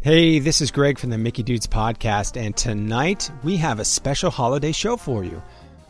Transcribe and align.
Hey, 0.00 0.38
this 0.38 0.60
is 0.60 0.70
Greg 0.70 0.96
from 0.96 1.10
the 1.10 1.18
Mickey 1.18 1.42
Dudes 1.42 1.66
podcast, 1.66 2.40
and 2.40 2.56
tonight 2.56 3.32
we 3.42 3.56
have 3.56 3.80
a 3.80 3.84
special 3.84 4.30
holiday 4.30 4.70
show 4.70 4.96
for 4.96 5.24
you. 5.24 5.42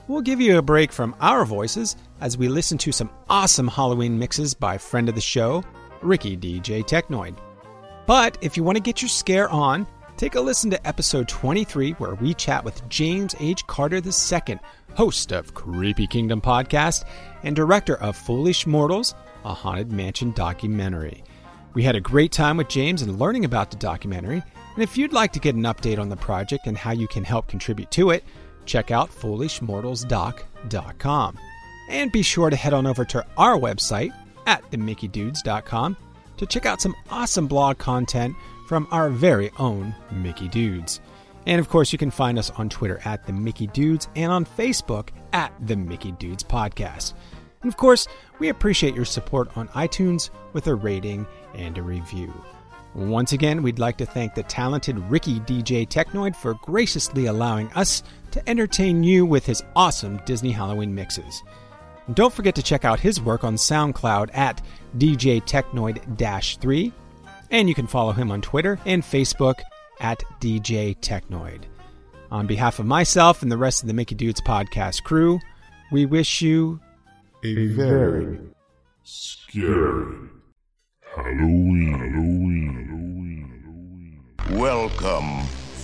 We'll 0.09 0.23
give 0.23 0.41
you 0.41 0.57
a 0.57 0.63
break 0.63 0.93
from 0.93 1.15
our 1.21 1.45
voices 1.45 1.95
as 2.23 2.39
we 2.39 2.49
listen 2.49 2.79
to 2.79 2.91
some 2.91 3.11
awesome 3.29 3.69
Halloween 3.69 4.19
mixes 4.19 4.55
by 4.55 4.79
friend 4.79 5.11
of 5.11 5.15
the 5.15 5.21
show, 5.21 5.63
Ricky 6.01 6.39
DJ 6.39 6.83
Technoid. 6.83 7.37
But 8.07 8.39
if 8.41 8.57
you 8.57 8.65
want 8.65 8.77
to 8.77 8.83
get 8.83 9.03
your 9.03 9.11
scare 9.11 9.51
on, 9.51 9.87
take 10.17 10.37
a 10.37 10.41
listen 10.41 10.71
to 10.71 10.89
episode 10.89 11.29
23 11.29 11.93
where 11.93 12.15
we 12.15 12.33
chat 12.33 12.65
with 12.65 12.89
James 12.89 13.35
H. 13.41 13.67
Carter 13.67 13.99
II, 13.99 14.59
host 14.95 15.33
of 15.33 15.53
Creepy 15.53 16.07
Kingdom 16.07 16.41
podcast 16.41 17.05
and 17.43 17.55
director 17.55 17.97
of 17.97 18.17
Foolish 18.17 18.67
Mortals, 18.67 19.15
a 19.45 19.53
haunted 19.53 19.93
mansion 19.93 20.33
documentary. 20.33 21.23
We 21.79 21.85
had 21.85 21.95
a 21.95 22.01
great 22.01 22.33
time 22.33 22.57
with 22.57 22.67
James 22.67 23.03
and 23.03 23.21
learning 23.21 23.45
about 23.45 23.71
the 23.71 23.77
documentary. 23.77 24.43
And 24.75 24.83
if 24.83 24.99
you'd 24.99 25.13
like 25.13 25.33
to 25.35 25.39
get 25.39 25.55
an 25.55 25.63
update 25.63 26.01
on 26.01 26.09
the 26.09 26.17
project 26.17 26.67
and 26.67 26.77
how 26.77 26.91
you 26.91 27.07
can 27.07 27.23
help 27.23 27.47
contribute 27.47 27.93
to 27.93 28.11
it, 28.11 28.25
check 28.67 28.91
out 28.91 29.13
foolishmortalsdoc.com. 29.13 31.39
And 31.89 32.11
be 32.11 32.23
sure 32.23 32.51
to 32.51 32.57
head 32.57 32.75
on 32.75 32.85
over 32.85 33.05
to 33.05 33.25
our 33.37 33.57
website 33.57 34.13
at 34.45 34.69
themickeydudes.com 34.73 35.97
to 36.39 36.47
check 36.47 36.67
out 36.67 36.81
some 36.81 36.97
awesome 37.11 37.47
blog 37.47 37.79
content 37.79 38.35
from 38.67 38.89
our 38.91 39.09
very 39.09 39.53
own 39.61 39.95
Mickey 40.11 40.49
Dudes. 40.49 41.01
And 41.47 41.61
of 41.61 41.69
course, 41.69 41.93
you 41.93 41.99
can 41.99 42.11
find 42.11 42.41
us 42.41 42.51
on 42.51 42.69
Twitter 42.69 43.01
at 43.05 43.25
the 43.25 43.33
Mickey 43.33 43.69
Dudes 43.69 44.09
and 44.17 44.33
on 44.33 44.45
Facebook 44.45 45.11
at 45.33 45.53
the 45.65 45.77
Mickey 45.77 46.11
Dudes 46.11 46.43
Podcast. 46.43 47.15
And 47.63 47.71
of 47.71 47.77
course, 47.77 48.07
we 48.39 48.49
appreciate 48.49 48.95
your 48.95 49.05
support 49.05 49.57
on 49.57 49.69
iTunes 49.69 50.31
with 50.53 50.67
a 50.67 50.75
rating 50.75 51.27
and 51.55 51.79
a 51.79 51.83
review. 51.83 52.33
Once 52.95 53.33
again, 53.33 53.63
we'd 53.63 53.79
like 53.79 53.97
to 53.99 54.07
thank 54.07 54.35
the 54.35 54.43
talented 54.45 54.99
Ricky 55.11 55.41
DJ 55.41 55.87
Technoid 55.87 56.35
for 56.35 56.55
graciously 56.63 57.27
allowing 57.27 57.71
us 57.73 58.03
to 58.31 58.49
entertain 58.49 59.05
you 59.05 59.25
with 59.27 59.47
his 59.47 59.63
awesome 59.77 60.21
Disney 60.25 60.51
Halloween 60.51 60.95
mixes. 60.95 61.43
Don't 62.15 62.33
forget 62.33 62.55
to 62.55 62.63
check 62.63 62.85
out 62.85 62.99
his 62.99 63.21
work 63.21 63.45
on 63.45 63.57
SoundCloud 63.57 64.31
at 64.35 64.63
DJ 64.97 65.43
Technoid 65.43 66.61
3, 66.61 66.93
and 67.51 67.69
you 67.69 67.75
can 67.75 67.87
follow 67.87 68.13
him 68.13 68.31
on 68.31 68.41
Twitter 68.41 68.79
and 68.87 69.03
Facebook 69.03 69.61
at 70.01 70.23
DJ 70.41 70.97
Technoid. 70.99 71.65
On 72.31 72.47
behalf 72.47 72.79
of 72.79 72.87
myself 72.87 73.43
and 73.43 73.53
the 73.53 73.59
rest 73.59 73.83
of 73.83 73.89
the 73.89 73.95
Mickey 73.95 74.15
Dudes 74.15 74.41
podcast 74.41 75.03
crew, 75.03 75.39
we 75.93 76.07
wish 76.07 76.43
you 76.43 76.81
a 77.45 77.67
very 77.69 78.39
scary 79.03 80.29
Halloween. 81.25 81.99
Halloween. 81.99 82.73
Halloween. 84.47 84.61
Welcome, 84.61 85.43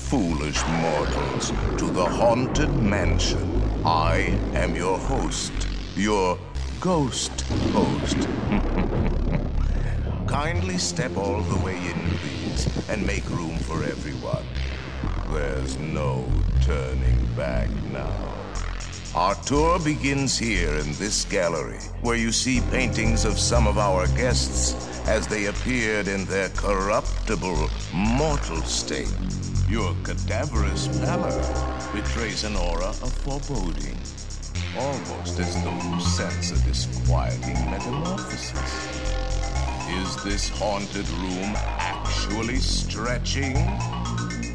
foolish 0.08 0.64
mortals, 0.66 1.50
to 1.76 1.90
the 1.90 2.04
Haunted 2.04 2.72
Mansion. 2.80 3.42
I 3.84 4.38
am 4.54 4.76
your 4.76 4.96
host, 4.96 5.52
your 5.96 6.38
ghost 6.80 7.40
host. 7.72 8.16
Kindly 10.28 10.78
step 10.78 11.16
all 11.16 11.40
the 11.40 11.64
way 11.64 11.78
in, 11.78 11.98
please, 12.18 12.88
and 12.88 13.04
make 13.04 13.28
room 13.28 13.58
for 13.58 13.82
everyone. 13.82 14.44
There's 15.32 15.76
no 15.78 16.30
turning 16.62 17.26
back 17.34 17.68
now. 17.92 18.43
Our 19.14 19.36
tour 19.36 19.78
begins 19.78 20.36
here 20.36 20.74
in 20.74 20.92
this 20.94 21.24
gallery, 21.24 21.78
where 22.00 22.16
you 22.16 22.32
see 22.32 22.60
paintings 22.72 23.24
of 23.24 23.38
some 23.38 23.68
of 23.68 23.78
our 23.78 24.08
guests 24.08 24.74
as 25.06 25.28
they 25.28 25.46
appeared 25.46 26.08
in 26.08 26.24
their 26.24 26.48
corruptible, 26.48 27.70
mortal 27.92 28.60
state. 28.62 29.14
Your 29.68 29.94
cadaverous 30.02 30.88
pallor 30.98 31.40
betrays 31.94 32.42
an 32.42 32.56
aura 32.56 32.88
of 32.88 33.12
foreboding, 33.22 33.96
almost 34.76 35.38
as 35.38 35.62
though 35.62 35.70
you 35.70 36.00
sense 36.00 36.50
a 36.50 36.60
disquieting 36.66 37.70
metamorphosis. 37.70 38.88
Is 39.90 40.24
this 40.24 40.48
haunted 40.48 41.08
room 41.10 41.54
actually 41.78 42.56
stretching? 42.56 43.56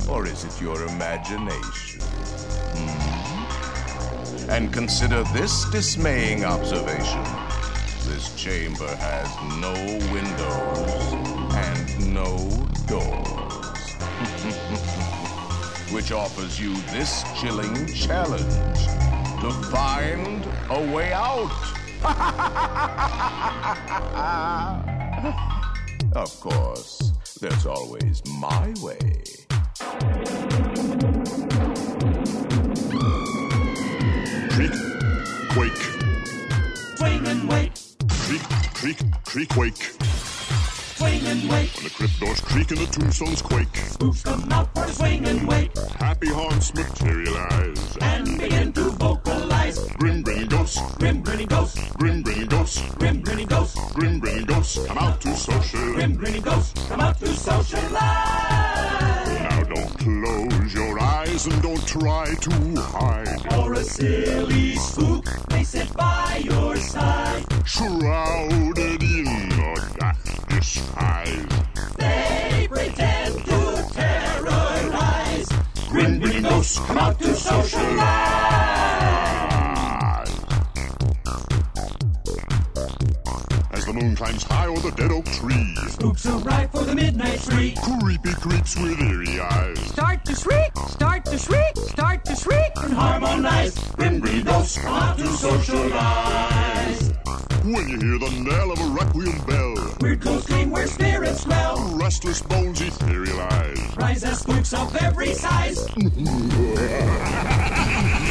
Or 0.10 0.28
is 0.28 0.44
it 0.44 0.60
your 0.60 0.84
imagination? 0.84 2.02
Hmm? 2.02 3.09
And 4.50 4.74
consider 4.74 5.24
this 5.32 5.64
dismaying 5.66 6.44
observation. 6.44 7.24
This 8.06 8.34
chamber 8.36 8.96
has 8.96 9.30
no 9.62 9.74
windows 10.12 11.14
and 11.56 12.14
no 12.14 12.50
doors. 12.88 13.94
Which 15.94 16.12
offers 16.12 16.60
you 16.60 16.76
this 16.92 17.24
chilling 17.40 17.86
challenge 17.94 18.88
to 19.42 19.52
find 19.70 20.44
a 20.70 20.82
way 20.94 21.14
out. 21.14 21.52
of 26.16 26.40
course, 26.40 27.12
there's 27.40 27.68
always 27.68 28.24
my 28.26 28.74
way. 28.82 29.24
Creak, 38.74 38.98
creak, 39.26 39.56
wake. 39.56 39.78
swing 40.98 41.26
and 41.28 41.50
wait. 41.50 41.70
When 41.76 41.84
the 41.86 41.90
crypt 41.96 42.20
doors 42.20 42.42
creak 42.42 42.72
and 42.72 42.80
the 42.80 42.86
tombstones 42.88 43.42
quake. 43.42 43.76
Spooks 43.76 44.24
come 44.24 44.52
out 44.52 44.74
for 44.74 44.86
the 44.86 44.92
swing 44.94 45.26
and 45.28 45.48
wait, 45.48 45.78
Happy 46.00 46.28
haunts 46.30 46.74
materialize. 46.74 47.98
and 48.02 48.40
begin 48.40 48.74
to 48.74 48.90
vocalize. 48.92 49.80
Grim 49.98 50.22
grinning 50.24 50.48
ghosts, 50.50 50.80
Grim 50.96 51.22
grinning 51.22 51.48
ghosts, 51.48 51.80
grim 51.96 52.22
grinning 52.24 52.48
ghosts, 52.48 52.82
grim 52.96 53.22
grinning 53.22 53.48
ghosts, 53.48 53.94
grim 53.94 54.20
grinning 54.20 54.46
ghosts 54.46 54.86
come 54.86 54.98
out 54.98 55.22
to 55.22 55.36
social. 55.36 55.94
grim 55.94 56.16
grinning 56.16 56.42
ghosts 56.42 56.88
come 56.88 57.00
out 57.02 57.20
to 57.20 57.28
socialize. 57.28 58.00
Now 59.40 59.64
don't 59.64 60.00
close 60.00 60.49
your 61.46 61.54
and 61.54 61.64
don't 61.64 61.88
try 61.88 62.34
to 62.36 62.82
hide. 62.82 63.54
Or 63.54 63.74
a 63.74 63.84
silly 63.84 64.76
spook 64.76 65.26
may 65.52 65.64
sit 65.64 65.94
by 65.96 66.42
your 66.44 66.76
side. 66.78 67.46
Shrouded 67.66 69.04
in 69.04 69.28
a 69.28 69.98
dark 70.00 70.50
disguise. 70.50 71.46
They 71.98 72.68
pretend 72.70 73.36
to 73.46 73.88
terrorize. 73.94 75.50
Grim 75.90 76.20
grinning 76.20 76.44
ghosts 76.44 76.80
come 76.80 76.98
out 76.98 77.20
to 77.20 77.34
socialize. 77.36 78.69
Moon 84.02 84.16
climbs 84.16 84.44
high 84.44 84.68
o'er 84.68 84.80
the 84.80 84.92
dead 84.92 85.12
oak 85.12 85.26
tree, 85.26 85.76
Spooks 85.90 86.26
arrive 86.26 86.72
for 86.72 86.84
the 86.84 86.96
midnight 86.96 87.40
spree. 87.40 87.76
creepy 88.00 88.34
creeps 88.36 88.78
with 88.80 89.00
eerie 89.02 89.40
eyes. 89.40 89.80
Start 89.92 90.24
to 90.26 90.36
shriek, 90.36 90.72
start 90.88 91.26
to 91.26 91.38
shriek, 91.38 91.76
start 91.78 92.26
to 92.26 92.36
shriek. 92.36 92.72
and 92.78 92.94
harmonize. 92.94 93.78
Grim 93.96 94.20
grinning 94.20 94.46
ghosts 94.46 94.78
come 94.78 94.94
out 94.94 95.18
to 95.18 95.28
socialize. 95.28 97.14
When 97.64 97.90
you 97.90 97.98
hear 98.00 98.20
the 98.20 98.32
knell 98.44 98.72
of 98.72 98.80
a 98.80 98.86
requiem 98.86 99.38
bell, 99.46 99.96
Weird 100.02 100.22
ghosts 100.22 100.48
scream 100.50 100.70
where 100.72 100.88
spirits 100.88 101.42
smell. 101.42 101.78
restless 102.02 102.42
bones 102.42 102.80
etherealize. 102.80 103.98
Rise 103.98 104.24
as 104.24 104.40
spooks 104.40 104.74
of 104.74 104.96
every 104.98 105.34
size. 105.34 105.86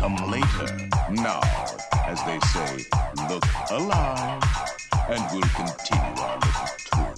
come 0.00 0.16
later. 0.30 0.88
Now, 1.10 1.40
as 2.06 2.18
they 2.24 2.40
say, 2.54 2.86
look 3.28 3.44
alive, 3.70 4.42
and 5.10 5.22
we'll 5.30 5.52
continue 5.60 6.14
our 6.24 6.38
little 6.38 6.70
tour. 6.90 7.14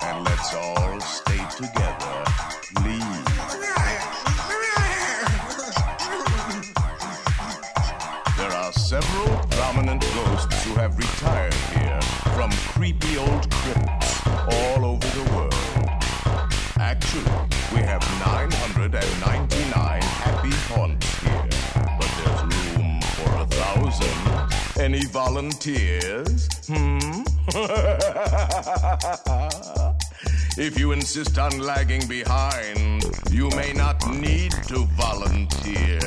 And 0.00 0.24
let's 0.24 0.54
all 0.54 1.00
stay 1.02 1.42
together, 1.60 2.16
please. 2.74 3.24
There 8.38 8.54
are 8.62 8.72
several 8.72 9.36
prominent 9.50 10.00
ghosts 10.14 10.64
who 10.64 10.74
have 10.76 10.96
retired 10.96 11.52
here 11.76 12.00
from 12.34 12.50
creepy 12.72 13.18
old 13.18 13.50
crypts 13.50 14.26
all 14.26 14.86
over 14.86 15.08
the 15.18 15.24
world. 15.36 15.54
Actually, 16.78 17.30
we 17.74 17.80
have 17.82 18.00
999 18.20 18.33
volunteers? 25.14 26.50
Hmm? 26.66 27.22
if 30.60 30.76
you 30.76 30.90
insist 30.90 31.38
on 31.38 31.60
lagging 31.60 32.04
behind, 32.08 33.04
you 33.30 33.48
may 33.50 33.72
not 33.72 34.10
need 34.10 34.50
to 34.66 34.84
volunteer. 34.98 36.00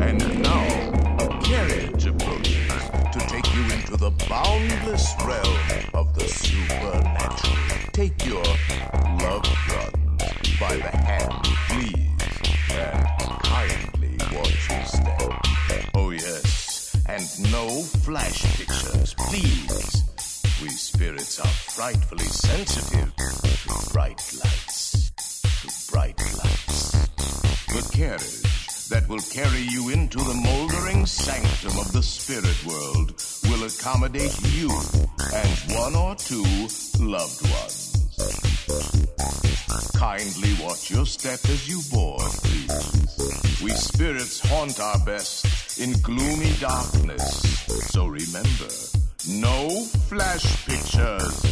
And 0.00 0.42
now, 0.42 0.64
a 1.18 1.28
carriage 1.44 2.06
approaches 2.06 2.72
to 3.12 3.18
take 3.28 3.54
you 3.54 3.64
into 3.64 3.98
the 3.98 4.12
boundless 4.30 5.12
realm 5.26 5.58
of 5.92 6.14
the 6.14 6.26
supernatural. 6.26 7.54
Take 7.92 8.24
your 8.24 8.42
loved 9.20 9.54
ones 9.68 10.22
by 10.58 10.76
the 10.76 10.96
hand, 10.96 11.44
please, 11.68 12.01
and 17.12 17.52
no 17.52 17.68
flash 18.06 18.40
pictures, 18.56 19.14
please. 19.28 20.02
We 20.62 20.70
spirits 20.70 21.38
are 21.40 21.54
frightfully 21.76 22.24
sensitive 22.24 23.14
to 23.16 23.92
bright 23.92 24.22
lights. 24.42 25.10
To 25.60 25.92
bright 25.92 26.18
lights. 26.18 26.92
The 27.68 27.90
carriage 27.92 28.88
that 28.88 29.06
will 29.10 29.20
carry 29.30 29.60
you 29.60 29.90
into 29.90 30.18
the 30.20 30.40
moldering 30.42 31.04
sanctum 31.04 31.78
of 31.78 31.92
the 31.92 32.02
spirit 32.02 32.64
world 32.64 33.22
will 33.44 33.66
accommodate 33.66 34.38
you 34.54 34.70
and 35.34 35.58
one 35.76 35.94
or 35.94 36.14
two 36.14 36.44
loved 36.98 37.42
ones. 37.42 37.92
Kindly 39.96 40.54
watch 40.62 40.90
your 40.90 41.04
step 41.04 41.44
as 41.44 41.68
you 41.68 41.82
board, 41.92 42.22
please. 42.42 43.60
We 43.62 43.70
spirits 43.70 44.40
haunt 44.48 44.80
our 44.80 44.98
best 45.04 45.61
in 45.78 45.92
gloomy 46.02 46.52
darkness, 46.60 47.40
so 47.90 48.06
remember, 48.06 48.68
no 49.28 49.84
flash 50.08 50.66
pictures. 50.66 51.42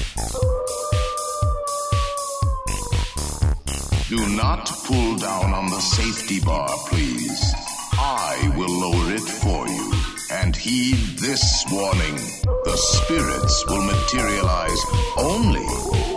Do 4.09 4.37
not 4.37 4.67
pull 4.85 5.17
down 5.17 5.55
on 5.55 5.67
the 5.71 5.81
safety 5.81 6.41
bar, 6.41 6.69
please. 6.89 7.55
I 7.93 8.53
will 8.57 8.69
lower 8.69 9.15
it 9.15 9.21
for 9.21 9.67
you. 9.69 9.93
And 10.33 10.55
heed 10.55 11.19
this 11.19 11.65
warning. 11.71 12.17
The 12.65 12.77
spirits 12.77 13.65
will 13.67 13.85
materialize 13.85 14.81
only 15.17 15.65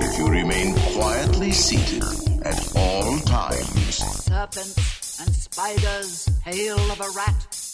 if 0.05 0.17
you 0.19 0.27
remain 0.27 0.75
quietly 0.93 1.51
seated 1.51 2.03
at 2.43 2.75
all 2.75 3.17
times. 3.19 3.97
Serpents 4.25 5.19
and 5.19 5.33
spiders, 5.33 6.29
hail 6.43 6.79
of 6.91 6.99
a 6.99 7.09
rat. 7.15 7.72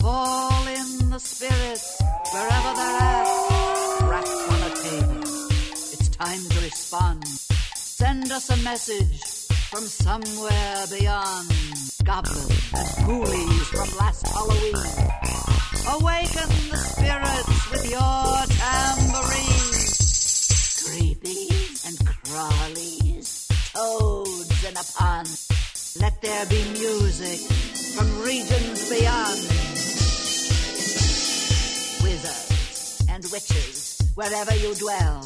Call 0.00 0.66
in 0.68 1.10
the 1.10 1.18
spirits 1.18 2.00
wherever 2.32 2.72
they're 2.74 3.00
at. 3.00 4.00
Rats 4.02 4.30
on 4.52 4.62
a 4.62 4.74
table. 4.82 5.22
It's 5.92 6.08
time 6.10 6.42
to 6.50 6.60
respond. 6.60 7.26
Send 7.74 8.30
us 8.30 8.50
a 8.50 8.56
message 8.62 9.20
from 9.70 9.84
somewhere 9.84 10.84
beyond. 10.90 11.50
Goblins 12.04 12.72
and 12.74 12.88
ghoulies 13.06 13.66
from 13.72 13.98
last 13.98 14.28
Halloween. 14.28 14.74
Awaken 15.88 16.50
the 16.70 16.76
spirits 16.76 17.70
with 17.70 17.90
your 17.90 18.36
tambourine. 18.60 19.72
Creepies 20.86 21.86
and 21.86 21.96
crawlies, 22.24 23.48
toads 23.72 24.64
in 24.64 24.76
a 24.76 24.84
pond. 24.96 25.28
Let 26.00 26.20
there 26.20 26.46
be 26.46 26.62
music 26.72 27.40
from 27.96 28.22
regions 28.22 28.90
beyond. 28.90 29.85
And 33.16 33.24
witches, 33.32 33.98
wherever 34.14 34.54
you 34.56 34.74
dwell, 34.74 35.24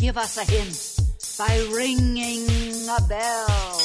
give 0.00 0.18
us 0.18 0.36
a 0.36 0.44
hint 0.44 0.98
by 1.38 1.64
ringing 1.72 2.88
a 2.88 3.00
bell. 3.08 3.83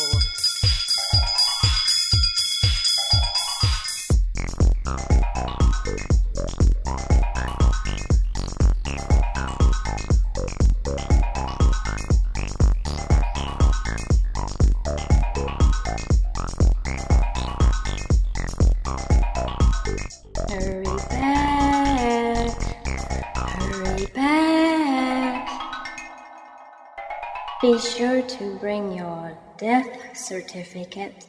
Be 27.70 27.78
sure 27.78 28.24
to 28.24 28.58
bring 28.58 28.94
your 28.94 29.38
death 29.60 30.18
certificate 30.18 31.28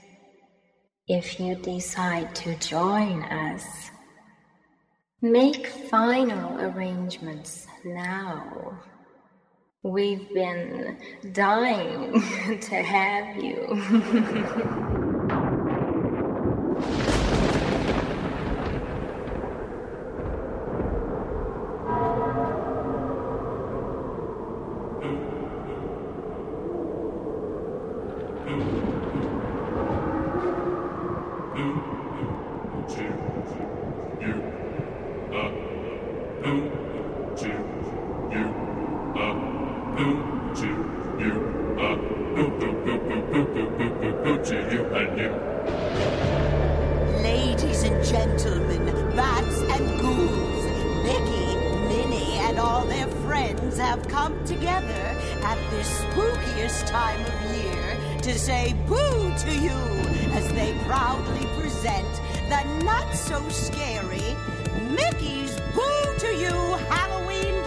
if 1.07 1.39
you 1.39 1.55
decide 1.55 2.35
to 2.37 2.55
join 2.55 3.25
us. 3.25 3.91
Make 5.21 5.67
final 5.67 6.59
arrangements 6.59 7.67
now. 7.85 8.81
We've 9.83 10.33
been 10.33 10.97
dying 11.33 12.13
to 12.63 12.75
have 12.75 13.37
you. 13.37 14.97
proudly 60.91 61.47
present 61.57 62.21
the 62.49 62.65
not 62.83 63.15
so 63.15 63.49
scary 63.49 64.35
Mickey's 64.91 65.55
Boo 65.73 66.19
to 66.19 66.35
You 66.35 66.51
Halloween 66.91 67.60